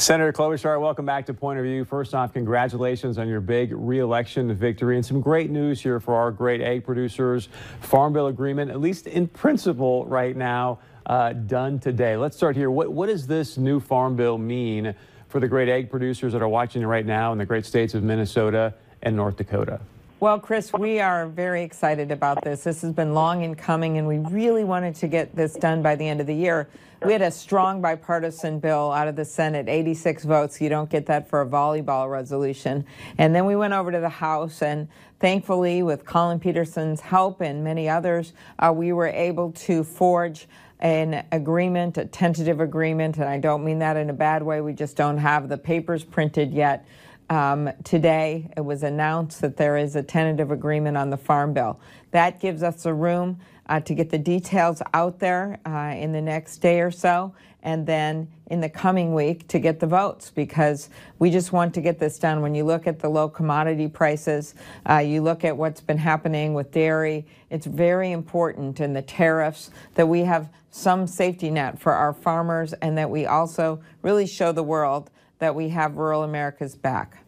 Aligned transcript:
Senator 0.00 0.32
Klobuchar, 0.32 0.80
welcome 0.80 1.04
back 1.04 1.26
to 1.26 1.34
Point 1.34 1.58
of 1.58 1.64
View. 1.66 1.84
First 1.84 2.14
off, 2.14 2.32
congratulations 2.32 3.18
on 3.18 3.28
your 3.28 3.42
big 3.42 3.70
reelection 3.70 4.52
victory 4.54 4.96
and 4.96 5.04
some 5.04 5.20
great 5.20 5.50
news 5.50 5.78
here 5.78 6.00
for 6.00 6.14
our 6.14 6.30
great 6.30 6.62
egg 6.62 6.86
producers. 6.86 7.50
Farm 7.82 8.14
Bill 8.14 8.28
agreement, 8.28 8.70
at 8.70 8.80
least 8.80 9.06
in 9.06 9.28
principle 9.28 10.06
right 10.06 10.34
now, 10.34 10.78
uh, 11.04 11.34
done 11.34 11.78
today. 11.78 12.16
Let's 12.16 12.34
start 12.34 12.56
here. 12.56 12.70
What, 12.70 12.90
what 12.90 13.08
does 13.08 13.26
this 13.26 13.58
new 13.58 13.78
Farm 13.78 14.16
Bill 14.16 14.38
mean 14.38 14.94
for 15.28 15.38
the 15.38 15.48
great 15.48 15.68
egg 15.68 15.90
producers 15.90 16.32
that 16.32 16.40
are 16.40 16.48
watching 16.48 16.84
right 16.86 17.04
now 17.04 17.32
in 17.32 17.38
the 17.38 17.44
great 17.44 17.66
states 17.66 17.92
of 17.92 18.02
Minnesota 18.02 18.72
and 19.02 19.14
North 19.14 19.36
Dakota? 19.36 19.80
Well, 20.20 20.38
Chris, 20.38 20.70
we 20.74 21.00
are 21.00 21.26
very 21.28 21.62
excited 21.62 22.12
about 22.12 22.44
this. 22.44 22.64
This 22.64 22.82
has 22.82 22.92
been 22.92 23.14
long 23.14 23.42
in 23.42 23.54
coming, 23.54 23.96
and 23.96 24.06
we 24.06 24.18
really 24.18 24.64
wanted 24.64 24.94
to 24.96 25.08
get 25.08 25.34
this 25.34 25.54
done 25.54 25.80
by 25.80 25.96
the 25.96 26.06
end 26.06 26.20
of 26.20 26.26
the 26.26 26.34
year. 26.34 26.68
We 27.02 27.14
had 27.14 27.22
a 27.22 27.30
strong 27.30 27.80
bipartisan 27.80 28.58
bill 28.60 28.92
out 28.92 29.08
of 29.08 29.16
the 29.16 29.24
Senate, 29.24 29.66
86 29.66 30.24
votes. 30.24 30.60
You 30.60 30.68
don't 30.68 30.90
get 30.90 31.06
that 31.06 31.30
for 31.30 31.40
a 31.40 31.46
volleyball 31.46 32.10
resolution. 32.10 32.84
And 33.16 33.34
then 33.34 33.46
we 33.46 33.56
went 33.56 33.72
over 33.72 33.90
to 33.90 33.98
the 33.98 34.10
House, 34.10 34.60
and 34.60 34.88
thankfully, 35.20 35.82
with 35.82 36.04
Collin 36.04 36.38
Peterson's 36.38 37.00
help 37.00 37.40
and 37.40 37.64
many 37.64 37.88
others, 37.88 38.34
uh, 38.58 38.70
we 38.76 38.92
were 38.92 39.08
able 39.08 39.52
to 39.52 39.82
forge 39.82 40.46
an 40.80 41.24
agreement, 41.32 41.96
a 41.96 42.04
tentative 42.04 42.60
agreement, 42.60 43.16
and 43.16 43.24
I 43.24 43.38
don't 43.38 43.64
mean 43.64 43.78
that 43.78 43.96
in 43.96 44.10
a 44.10 44.14
bad 44.14 44.42
way. 44.42 44.60
We 44.60 44.74
just 44.74 44.98
don't 44.98 45.16
have 45.16 45.48
the 45.48 45.56
papers 45.56 46.04
printed 46.04 46.52
yet. 46.52 46.86
Um, 47.30 47.70
today, 47.84 48.50
it 48.56 48.60
was 48.60 48.82
announced 48.82 49.40
that 49.42 49.56
there 49.56 49.76
is 49.76 49.94
a 49.94 50.02
tentative 50.02 50.50
agreement 50.50 50.96
on 50.96 51.10
the 51.10 51.16
Farm 51.16 51.52
Bill. 51.52 51.78
That 52.10 52.40
gives 52.40 52.64
us 52.64 52.84
a 52.86 52.92
room 52.92 53.38
uh, 53.68 53.78
to 53.80 53.94
get 53.94 54.10
the 54.10 54.18
details 54.18 54.82
out 54.94 55.20
there 55.20 55.60
uh, 55.64 55.94
in 55.96 56.10
the 56.10 56.20
next 56.20 56.58
day 56.58 56.80
or 56.80 56.90
so, 56.90 57.32
and 57.62 57.86
then 57.86 58.26
in 58.46 58.60
the 58.60 58.68
coming 58.68 59.14
week 59.14 59.46
to 59.46 59.60
get 59.60 59.78
the 59.78 59.86
votes 59.86 60.28
because 60.28 60.90
we 61.20 61.30
just 61.30 61.52
want 61.52 61.72
to 61.74 61.80
get 61.80 62.00
this 62.00 62.18
done. 62.18 62.42
When 62.42 62.56
you 62.56 62.64
look 62.64 62.88
at 62.88 62.98
the 62.98 63.08
low 63.08 63.28
commodity 63.28 63.86
prices, 63.86 64.56
uh, 64.88 64.98
you 64.98 65.22
look 65.22 65.44
at 65.44 65.56
what's 65.56 65.80
been 65.80 65.98
happening 65.98 66.52
with 66.52 66.72
dairy, 66.72 67.24
it's 67.48 67.66
very 67.66 68.10
important 68.10 68.80
in 68.80 68.92
the 68.92 69.02
tariffs 69.02 69.70
that 69.94 70.08
we 70.08 70.24
have 70.24 70.48
some 70.72 71.06
safety 71.06 71.48
net 71.48 71.78
for 71.78 71.92
our 71.92 72.12
farmers 72.12 72.72
and 72.72 72.98
that 72.98 73.08
we 73.08 73.24
also 73.24 73.80
really 74.02 74.26
show 74.26 74.50
the 74.50 74.64
world 74.64 75.12
that 75.40 75.54
we 75.54 75.68
have 75.70 75.96
rural 75.96 76.22
America's 76.22 76.76
back. 76.76 77.18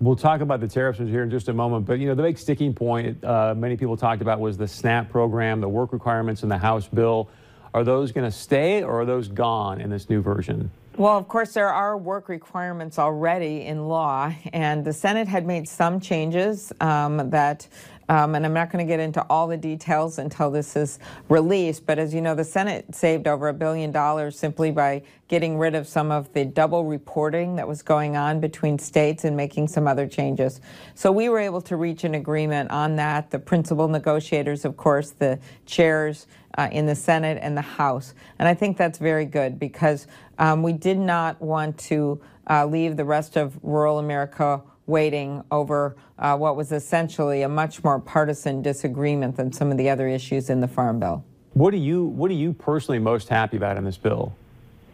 We'll 0.00 0.16
talk 0.16 0.42
about 0.42 0.60
the 0.60 0.68
tariffs 0.68 0.98
here 0.98 1.24
in 1.24 1.30
just 1.30 1.48
a 1.48 1.52
moment, 1.52 1.86
but 1.86 1.98
you 1.98 2.06
know 2.06 2.14
the 2.14 2.22
big 2.22 2.38
sticking 2.38 2.72
point 2.72 3.24
uh, 3.24 3.54
many 3.56 3.76
people 3.76 3.96
talked 3.96 4.22
about 4.22 4.38
was 4.38 4.56
the 4.56 4.68
SNAP 4.68 5.10
program, 5.10 5.60
the 5.60 5.68
work 5.68 5.92
requirements 5.92 6.42
in 6.44 6.48
the 6.48 6.58
House 6.58 6.86
bill. 6.86 7.28
Are 7.74 7.82
those 7.82 8.12
going 8.12 8.30
to 8.30 8.36
stay 8.36 8.82
or 8.82 9.00
are 9.00 9.04
those 9.04 9.28
gone 9.28 9.80
in 9.80 9.90
this 9.90 10.08
new 10.08 10.22
version? 10.22 10.70
Well, 10.98 11.16
of 11.16 11.28
course, 11.28 11.52
there 11.52 11.68
are 11.68 11.96
work 11.96 12.28
requirements 12.28 12.98
already 12.98 13.66
in 13.66 13.86
law, 13.86 14.34
and 14.52 14.84
the 14.84 14.92
Senate 14.92 15.28
had 15.28 15.46
made 15.46 15.68
some 15.68 16.00
changes 16.00 16.72
um, 16.80 17.30
that 17.30 17.68
um, 18.10 18.34
and 18.34 18.44
I'm 18.44 18.54
not 18.54 18.72
going 18.72 18.84
to 18.84 18.90
get 18.90 19.00
into 19.00 19.24
all 19.28 19.46
the 19.46 19.56
details 19.56 20.18
until 20.18 20.50
this 20.50 20.76
is 20.76 20.98
released, 21.28 21.84
but 21.84 21.98
as 21.98 22.14
you 22.14 22.22
know, 22.22 22.34
the 22.34 22.42
Senate 22.42 22.94
saved 22.94 23.28
over 23.28 23.48
a 23.48 23.54
billion 23.54 23.92
dollars 23.92 24.38
simply 24.38 24.70
by 24.70 25.02
getting 25.28 25.58
rid 25.58 25.74
of 25.74 25.86
some 25.86 26.10
of 26.10 26.32
the 26.32 26.46
double 26.46 26.86
reporting 26.86 27.56
that 27.56 27.68
was 27.68 27.82
going 27.82 28.16
on 28.16 28.40
between 28.40 28.78
states 28.78 29.24
and 29.24 29.36
making 29.36 29.68
some 29.68 29.86
other 29.86 30.06
changes. 30.06 30.62
So 30.94 31.12
we 31.12 31.28
were 31.28 31.38
able 31.38 31.60
to 31.60 31.76
reach 31.76 32.04
an 32.04 32.14
agreement 32.14 32.70
on 32.70 32.96
that. 32.96 33.30
The 33.30 33.38
principal 33.38 33.88
negotiators, 33.88 34.64
of 34.64 34.78
course, 34.78 35.10
the 35.10 35.38
chairs 35.66 36.26
uh, 36.56 36.68
in 36.72 36.86
the 36.86 36.94
Senate 36.94 37.38
and 37.42 37.54
the 37.54 37.62
House. 37.62 38.14
And 38.38 38.48
I 38.48 38.54
think 38.54 38.78
that's 38.78 38.98
very 38.98 39.26
good 39.26 39.58
because 39.58 40.06
um, 40.38 40.62
we 40.62 40.72
did 40.72 40.98
not 40.98 41.40
want 41.40 41.78
to 41.78 42.20
uh, 42.48 42.64
leave 42.66 42.96
the 42.96 43.04
rest 43.04 43.36
of 43.36 43.58
rural 43.62 43.98
America 43.98 44.62
waiting 44.86 45.44
over 45.50 45.96
uh, 46.18 46.36
what 46.36 46.56
was 46.56 46.72
essentially 46.72 47.42
a 47.42 47.48
much 47.48 47.84
more 47.84 48.00
partisan 48.00 48.62
disagreement 48.62 49.36
than 49.36 49.52
some 49.52 49.70
of 49.70 49.76
the 49.76 49.88
other 49.90 50.08
issues 50.08 50.48
in 50.48 50.60
the 50.60 50.68
Farm 50.68 50.98
Bill. 50.98 51.24
What 51.52 51.74
are 51.74 51.78
you 51.78 52.04
What 52.04 52.30
are 52.30 52.34
you 52.34 52.52
personally 52.52 52.98
most 52.98 53.28
happy 53.28 53.56
about 53.56 53.76
in 53.76 53.84
this 53.84 53.98
bill? 53.98 54.34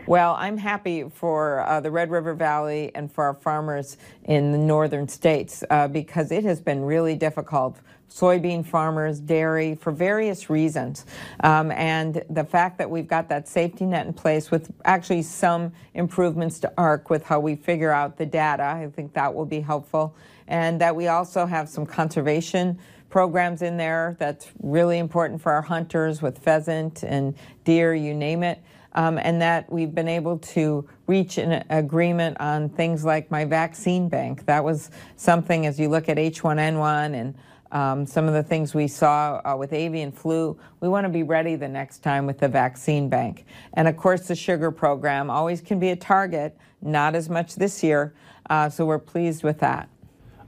Well, 0.06 0.36
I'm 0.38 0.58
happy 0.58 1.08
for 1.08 1.60
uh, 1.60 1.80
the 1.80 1.90
Red 1.90 2.10
River 2.10 2.34
Valley 2.34 2.94
and 2.94 3.10
for 3.10 3.24
our 3.24 3.32
farmers 3.32 3.96
in 4.24 4.52
the 4.52 4.58
northern 4.58 5.08
states 5.08 5.64
uh, 5.70 5.88
because 5.88 6.30
it 6.30 6.44
has 6.44 6.60
been 6.60 6.84
really 6.84 7.16
difficult. 7.16 7.80
Soybean 8.10 8.66
farmers, 8.66 9.18
dairy, 9.18 9.74
for 9.74 9.92
various 9.92 10.50
reasons. 10.50 11.06
Um, 11.40 11.70
and 11.70 12.22
the 12.28 12.44
fact 12.44 12.76
that 12.78 12.90
we've 12.90 13.08
got 13.08 13.30
that 13.30 13.48
safety 13.48 13.86
net 13.86 14.06
in 14.06 14.12
place 14.12 14.50
with 14.50 14.70
actually 14.84 15.22
some 15.22 15.72
improvements 15.94 16.60
to 16.60 16.72
ARC 16.76 17.08
with 17.08 17.24
how 17.24 17.40
we 17.40 17.56
figure 17.56 17.90
out 17.90 18.18
the 18.18 18.26
data, 18.26 18.62
I 18.62 18.90
think 18.94 19.14
that 19.14 19.34
will 19.34 19.46
be 19.46 19.60
helpful. 19.60 20.14
And 20.48 20.78
that 20.82 20.94
we 20.94 21.08
also 21.08 21.46
have 21.46 21.66
some 21.70 21.86
conservation 21.86 22.78
programs 23.08 23.62
in 23.62 23.78
there 23.78 24.16
that's 24.18 24.48
really 24.62 24.98
important 24.98 25.40
for 25.40 25.52
our 25.52 25.62
hunters 25.62 26.20
with 26.20 26.36
pheasant 26.36 27.04
and 27.04 27.34
deer, 27.64 27.94
you 27.94 28.12
name 28.12 28.42
it 28.42 28.62
um, 28.94 29.18
and 29.18 29.40
that 29.42 29.70
we've 29.70 29.94
been 29.94 30.08
able 30.08 30.38
to 30.38 30.88
reach 31.06 31.38
an 31.38 31.64
agreement 31.70 32.36
on 32.40 32.68
things 32.68 33.04
like 33.04 33.30
my 33.30 33.44
vaccine 33.44 34.08
bank. 34.08 34.46
That 34.46 34.64
was 34.64 34.90
something 35.16 35.66
as 35.66 35.78
you 35.78 35.88
look 35.88 36.08
at 36.08 36.16
H1N1 36.16 37.14
and 37.14 37.34
um, 37.72 38.06
some 38.06 38.28
of 38.28 38.34
the 38.34 38.42
things 38.42 38.72
we 38.72 38.86
saw 38.86 39.40
uh, 39.44 39.56
with 39.56 39.72
avian 39.72 40.12
flu, 40.12 40.56
we 40.80 40.88
want 40.88 41.04
to 41.04 41.08
be 41.08 41.24
ready 41.24 41.56
the 41.56 41.68
next 41.68 42.04
time 42.04 42.24
with 42.24 42.38
the 42.38 42.48
vaccine 42.48 43.08
bank. 43.08 43.46
And 43.72 43.88
of 43.88 43.96
course, 43.96 44.28
the 44.28 44.36
sugar 44.36 44.70
program 44.70 45.28
always 45.28 45.60
can 45.60 45.80
be 45.80 45.90
a 45.90 45.96
target, 45.96 46.56
not 46.80 47.16
as 47.16 47.28
much 47.28 47.56
this 47.56 47.82
year, 47.82 48.14
uh, 48.48 48.68
so 48.68 48.86
we're 48.86 48.98
pleased 49.00 49.42
with 49.42 49.58
that. 49.58 49.88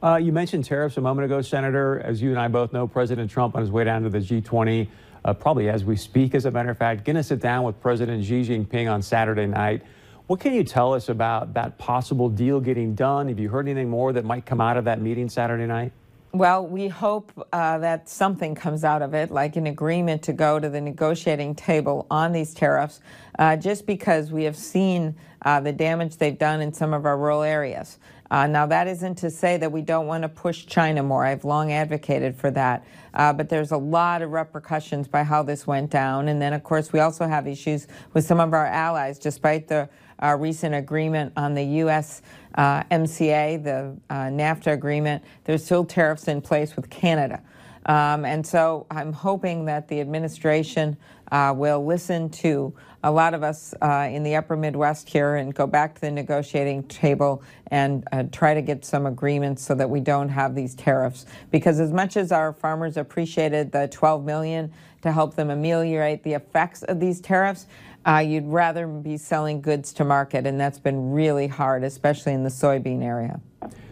Uh, 0.03 0.17
you 0.17 0.33
mentioned 0.33 0.65
tariffs 0.65 0.97
a 0.97 1.01
moment 1.01 1.25
ago, 1.25 1.41
Senator. 1.41 2.01
As 2.01 2.21
you 2.21 2.31
and 2.31 2.39
I 2.39 2.49
both 2.49 2.73
know, 2.73 2.87
President 2.87 3.31
Trump 3.31 3.55
on 3.55 3.63
his 3.63 3.71
way 3.71 3.85
down 3.85 4.03
to 4.03 4.11
the 4.11 4.19
G20 4.19 4.89
uh, 5.27 5.35
probably 5.35 5.69
as 5.69 5.85
we 5.85 5.97
speak, 5.97 6.35
as 6.35 6.45
a 6.45 6.51
matter 6.51 6.71
of 6.71 6.79
fact, 6.79 7.05
going 7.05 7.17
to 7.17 7.23
sit 7.23 7.41
down 7.41 7.65
with 7.65 7.81
President 7.81 8.25
Xi 8.25 8.43
Jinping 8.43 8.91
on 8.91 9.03
Saturday 9.03 9.47
night. 9.47 9.83
What 10.29 10.41
can 10.41 10.55
you 10.55 10.63
tell 10.63 10.95
us 10.95 11.09
about 11.09 11.55
that 11.55 11.79
possible 11.79 12.29
deal 12.29 12.61
getting 12.61 12.95
done? 12.95 13.29
Have 13.29 13.41
you 13.41 13.49
heard 13.49 13.67
anything 13.67 13.91
more 13.91 14.13
that 14.13 14.25
might 14.25 14.47
come 14.47 14.61
out 14.61 14.77
of 14.77 14.85
that 14.85 15.01
meeting 15.01 15.29
Saturday 15.29 15.67
night? 15.67 15.93
Well, 16.33 16.67
we 16.67 16.89
hope 16.89 17.33
uh, 17.53 17.79
that 17.79 18.09
something 18.09 18.55
comes 18.55 18.85
out 18.85 19.03
of 19.03 19.15
it, 19.15 19.31
like 19.31 19.57
an 19.57 19.67
agreement 19.67 20.23
to 20.25 20.33
go 20.33 20.61
to 20.61 20.69
the 20.69 20.81
negotiating 20.81 21.55
table 21.55 22.07
on 22.11 22.33
these 22.33 22.53
tariffs, 22.53 23.01
uh, 23.39 23.57
just 23.57 23.87
because 23.87 24.33
we 24.33 24.45
have 24.45 24.57
seen 24.57 25.15
uh, 25.43 25.61
the 25.61 25.73
damage 25.73 26.17
they've 26.17 26.39
done 26.39 26.61
in 26.61 26.73
some 26.73 26.93
of 26.93 27.05
our 27.05 27.17
rural 27.17 27.43
areas. 27.43 27.99
Uh, 28.31 28.47
now, 28.47 28.67
that 28.67 28.89
isn't 28.89 29.15
to 29.17 29.31
say 29.31 29.57
that 29.57 29.71
we 29.71 29.83
don't 29.83 30.07
want 30.07 30.23
to 30.23 30.29
push 30.29 30.67
China 30.67 31.03
more. 31.03 31.25
I've 31.25 31.45
long 31.45 31.73
advocated 31.73 32.37
for 32.37 32.51
that. 32.53 32.85
Uh, 33.15 33.33
but 33.33 33.49
there's 33.49 33.71
a 33.71 33.77
lot 33.77 34.21
of 34.21 34.33
repercussions 34.33 35.07
by 35.07 35.23
how 35.23 35.43
this 35.43 35.67
went 35.67 35.91
down. 35.91 36.29
And 36.29 36.43
then, 36.43 36.53
of 36.53 36.65
course, 36.65 36.93
we 36.93 37.01
also 37.01 37.27
have 37.29 37.47
issues 37.47 37.87
with 38.13 38.25
some 38.25 38.41
of 38.41 38.53
our 38.53 38.67
allies, 38.67 39.19
despite 39.19 39.69
the 39.69 39.89
uh, 40.23 40.37
recent 40.39 40.75
agreement 40.75 41.33
on 41.37 41.55
the 41.55 41.63
U.S. 41.63 42.23
Uh, 42.57 42.83
MCA, 42.85 43.63
the 43.63 43.97
uh, 44.11 44.25
NAFTA 44.25 44.73
agreement. 44.73 45.23
There's 45.45 45.65
still 45.65 45.85
tariffs 45.85 46.27
in 46.27 46.41
place 46.41 46.75
with 46.75 46.91
Canada. 46.91 47.43
Um, 47.87 48.25
and 48.25 48.45
so 48.45 48.87
I'm 48.91 49.13
hoping 49.13 49.67
that 49.67 49.87
the 49.87 50.01
administration 50.01 50.97
uh, 51.33 51.53
will 51.57 51.85
listen 51.85 52.29
to 52.31 52.75
a 53.03 53.11
lot 53.11 53.35
of 53.35 53.43
us 53.43 53.75
uh, 53.83 54.09
in 54.11 54.23
the 54.23 54.35
upper 54.35 54.57
Midwest 54.57 55.09
here 55.09 55.37
and 55.37 55.55
go 55.55 55.67
back 55.67 55.95
to 55.95 56.01
the 56.01 56.11
negotiating 56.11 56.83
table 56.85 57.43
and 57.69 58.05
uh, 58.11 58.25
try 58.33 58.55
to 58.55 58.63
get 58.63 58.85
some 58.85 59.07
agreements 59.07 59.63
so 59.63 59.75
that 59.75 59.89
we 59.89 60.01
don't 60.01 60.29
have 60.29 60.55
these 60.55 60.75
tariffs. 60.75 61.27
Because 61.51 61.79
as 61.79 61.93
much 61.93 62.17
as 62.17 62.33
our 62.33 62.53
farmers 62.53 62.97
appreciated 62.97 63.71
the 63.71 63.89
12 63.89 64.25
million 64.25 64.73
to 65.03 65.13
help 65.13 65.37
them 65.37 65.51
ameliorate 65.51 66.25
the 66.25 66.33
effects 66.33 66.83
of 66.83 66.99
these 66.99 67.21
tariffs, 67.21 67.67
uh, 68.07 68.19
you'd 68.19 68.47
rather 68.47 68.87
be 68.87 69.17
selling 69.17 69.61
goods 69.61 69.93
to 69.93 70.05
market, 70.05 70.47
and 70.47 70.61
that's 70.61 70.79
been 70.79 71.11
really 71.11 71.49
hard, 71.49 71.83
especially 71.83 72.33
in 72.33 72.45
the 72.45 72.51
soybean 72.51 73.03
area. 73.03 73.41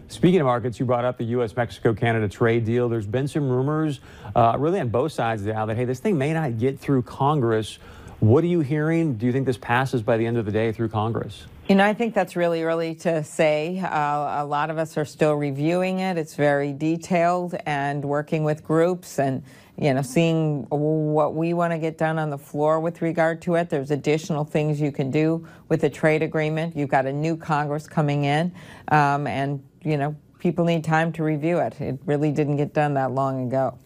Speaking 0.07 0.39
of 0.39 0.45
markets, 0.45 0.79
you 0.79 0.85
brought 0.85 1.03
up 1.03 1.17
the 1.17 1.23
U.S. 1.25 1.55
Mexico 1.55 1.93
Canada 1.93 2.29
trade 2.29 2.63
deal. 2.63 2.87
There's 2.89 3.07
been 3.07 3.27
some 3.27 3.49
rumors, 3.49 3.99
uh, 4.35 4.55
really 4.59 4.79
on 4.79 4.89
both 4.89 5.11
sides 5.11 5.47
aisle, 5.47 5.65
that 5.67 5.77
hey, 5.77 5.85
this 5.85 5.99
thing 5.99 6.17
may 6.17 6.31
not 6.31 6.59
get 6.59 6.79
through 6.79 7.01
Congress. 7.01 7.79
What 8.19 8.43
are 8.43 8.47
you 8.47 8.61
hearing? 8.61 9.15
Do 9.15 9.25
you 9.25 9.31
think 9.31 9.45
this 9.45 9.57
passes 9.57 10.03
by 10.03 10.17
the 10.17 10.25
end 10.25 10.37
of 10.37 10.45
the 10.45 10.51
day 10.51 10.71
through 10.71 10.89
Congress? 10.89 11.47
You 11.67 11.75
know, 11.75 11.83
I 11.83 11.95
think 11.95 12.13
that's 12.13 12.35
really 12.35 12.61
early 12.61 12.93
to 12.95 13.23
say. 13.23 13.79
Uh, 13.79 14.43
a 14.43 14.45
lot 14.45 14.69
of 14.69 14.77
us 14.77 14.97
are 14.97 15.05
still 15.05 15.33
reviewing 15.33 15.99
it. 15.99 16.17
It's 16.17 16.35
very 16.35 16.71
detailed 16.71 17.55
and 17.65 18.05
working 18.05 18.43
with 18.43 18.63
groups 18.63 19.17
and, 19.17 19.41
you 19.75 19.91
know, 19.91 20.03
seeing 20.03 20.67
what 20.69 21.33
we 21.33 21.55
want 21.55 21.73
to 21.73 21.79
get 21.79 21.97
done 21.97 22.19
on 22.19 22.29
the 22.29 22.37
floor 22.37 22.79
with 22.79 23.01
regard 23.01 23.41
to 23.43 23.55
it. 23.55 23.71
There's 23.71 23.89
additional 23.89 24.45
things 24.45 24.79
you 24.79 24.91
can 24.91 25.09
do 25.09 25.47
with 25.67 25.81
the 25.81 25.89
trade 25.89 26.21
agreement. 26.21 26.75
You've 26.77 26.89
got 26.89 27.07
a 27.07 27.13
new 27.13 27.35
Congress 27.35 27.87
coming 27.87 28.25
in, 28.25 28.53
um, 28.89 29.25
and 29.25 29.63
you 29.85 29.97
know, 29.97 30.15
people 30.39 30.65
need 30.65 30.83
time 30.83 31.11
to 31.13 31.23
review 31.23 31.59
it. 31.59 31.79
It 31.79 31.99
really 32.05 32.31
didn't 32.31 32.57
get 32.57 32.73
done 32.73 32.95
that 32.95 33.11
long 33.11 33.47
ago. 33.47 33.77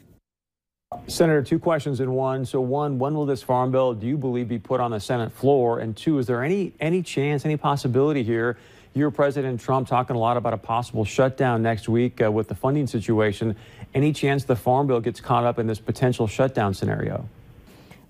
Senator, 1.07 1.43
two 1.43 1.59
questions 1.59 1.99
in 1.99 2.11
one. 2.11 2.45
So, 2.45 2.61
one, 2.61 2.97
when 2.97 3.13
will 3.13 3.27
this 3.27 3.43
farm 3.43 3.71
bill, 3.71 3.93
do 3.93 4.07
you 4.07 4.17
believe, 4.17 4.47
be 4.47 4.57
put 4.57 4.79
on 4.79 4.89
the 4.89 4.99
Senate 4.99 5.31
floor? 5.31 5.79
And 5.79 5.95
two, 5.95 6.17
is 6.17 6.25
there 6.25 6.43
any 6.43 6.73
any 6.79 7.03
chance, 7.03 7.45
any 7.45 7.57
possibility 7.57 8.23
here? 8.23 8.57
You're 8.95 9.11
President 9.11 9.61
Trump 9.61 9.87
talking 9.87 10.15
a 10.15 10.19
lot 10.19 10.35
about 10.35 10.53
a 10.53 10.57
possible 10.57 11.05
shutdown 11.05 11.61
next 11.61 11.87
week 11.87 12.23
uh, 12.23 12.31
with 12.31 12.47
the 12.47 12.55
funding 12.55 12.87
situation. 12.87 13.55
Any 13.93 14.11
chance 14.11 14.45
the 14.45 14.55
farm 14.55 14.87
bill 14.87 14.99
gets 14.99 15.21
caught 15.21 15.43
up 15.43 15.59
in 15.59 15.67
this 15.67 15.79
potential 15.79 16.25
shutdown 16.25 16.73
scenario? 16.73 17.29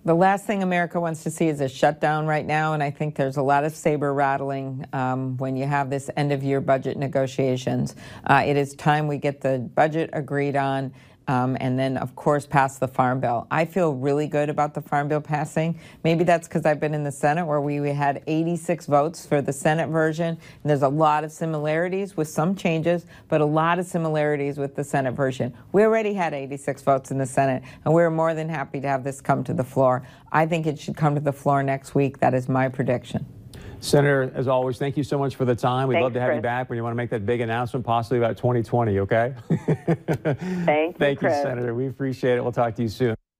The 0.10 0.16
last 0.16 0.46
thing 0.46 0.64
America 0.64 1.00
wants 1.00 1.22
to 1.22 1.30
see 1.30 1.50
is 1.50 1.62
a 1.62 1.70
shutdown 1.70 2.26
right 2.26 2.44
now, 2.44 2.74
and 2.74 2.82
I 2.82 2.90
think 2.90 3.14
there's 3.14 3.38
a 3.38 3.44
lot 3.44 3.64
of 3.64 3.76
saber 3.76 4.12
rattling 4.12 4.84
um, 4.92 5.38
when 5.38 5.56
you 5.56 5.68
have 5.68 5.92
this 5.92 6.10
end 6.18 6.32
of 6.32 6.42
year 6.42 6.62
budget 6.62 6.98
negotiations. 6.98 7.96
Uh, 8.26 8.42
it 8.44 8.58
is 8.58 8.74
time 8.74 9.08
we 9.08 9.20
get 9.20 9.42
the 9.42 9.60
budget 9.60 10.10
agreed 10.14 10.56
on. 10.56 10.96
Um, 11.30 11.56
and 11.60 11.78
then, 11.78 11.96
of 11.96 12.16
course, 12.16 12.48
pass 12.48 12.80
the 12.80 12.88
Farm 12.88 13.20
Bill. 13.20 13.46
I 13.52 13.66
feel 13.66 13.94
really 13.94 14.26
good 14.26 14.50
about 14.50 14.74
the 14.74 14.82
Farm 14.82 15.08
Bill 15.08 15.22
passing. 15.22 15.80
Maybe 16.04 16.24
that's 16.24 16.48
because 16.48 16.66
I've 16.66 16.80
been 16.80 16.96
in 16.96 17.04
the 17.04 17.12
Senate 17.12 17.46
where 17.46 17.62
we, 17.62 17.80
we 17.80 17.92
had 17.92 18.24
86 18.26 18.88
votes 18.88 19.28
for 19.28 19.40
the 19.40 19.54
Senate 19.54 19.90
version. 19.90 20.30
And 20.30 20.40
there's 20.70 20.82
a 20.82 20.90
lot 20.90 21.24
of 21.24 21.32
similarities 21.32 22.18
with 22.18 22.30
some 22.30 22.56
changes, 22.56 23.06
but 23.28 23.42
a 23.42 23.46
lot 23.46 23.78
of 23.78 23.86
similarities 23.86 24.58
with 24.58 24.74
the 24.74 24.84
Senate 24.84 25.12
version. 25.12 25.54
We 25.72 25.84
already 25.84 26.16
had 26.16 26.34
86 26.34 26.82
votes 26.82 27.12
in 27.12 27.20
the 27.20 27.28
Senate, 27.28 27.62
and 27.86 27.94
we're 27.94 28.10
more 28.10 28.34
than 28.34 28.50
happy 28.50 28.82
to 28.82 28.88
have 28.88 29.04
this 29.04 29.22
come 29.22 29.44
to 29.44 29.54
the 29.54 29.64
floor. 29.64 30.08
I 30.32 30.48
think 30.48 30.66
it 30.66 30.80
should 30.80 30.98
come 30.98 31.14
to 31.14 31.22
the 31.22 31.32
floor 31.32 31.62
next 31.62 31.94
week. 31.94 32.22
That 32.22 32.34
is 32.34 32.50
my 32.50 32.70
prediction. 32.70 33.39
Senator, 33.82 34.32
as 34.36 34.48
always, 34.48 34.78
thank 34.78 34.98
you 34.98 35.04
so 35.04 35.18
much 35.18 35.36
for 35.36 35.46
the 35.46 35.56
time. 35.56 35.88
We'd 35.88 35.96
Thanks, 35.96 36.04
love 36.04 36.14
to 36.14 36.22
have 36.22 36.36
you 36.36 36.42
back 36.42 36.70
when 36.70 36.78
you 36.78 36.84
want 36.84 36.92
to 36.94 36.98
make 36.98 37.10
that 37.12 37.26
big 37.26 37.42
announcement, 37.42 37.86
possibly 37.86 38.18
about 38.18 38.38
2020, 38.38 39.00
okay? 39.00 39.34
Thank 39.50 39.68
you, 39.68 40.94
Thank 40.98 41.00
you, 41.00 41.16
Chris. 41.18 41.42
Senator. 41.42 41.74
We 41.74 41.88
appreciate 41.88 42.38
it. 42.38 42.42
We'll 42.42 42.52
talk 42.52 42.76
to 42.76 42.82
you 42.82 42.90
soon. 42.90 43.16